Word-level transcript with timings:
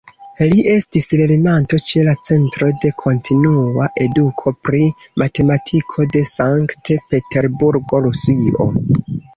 Li 0.51 0.61
estis 0.75 1.05
lernanto 1.19 1.79
ĉe 1.89 2.05
la 2.07 2.15
"Centro 2.29 2.71
de 2.85 2.91
Kontinua 3.03 3.91
Eduko 4.07 4.55
pri 4.65 4.83
Matematiko" 5.25 6.11
de 6.17 6.27
Sankt-Peterburgo, 6.35 8.07
Rusio. 8.11 8.73